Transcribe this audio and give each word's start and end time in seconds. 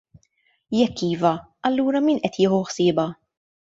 Jekk 0.77 1.03
iva, 1.09 1.33
allura 1.71 2.01
min 2.07 2.23
qed 2.25 2.41
jieħu 2.45 2.63
ħsiebha? 2.71 3.07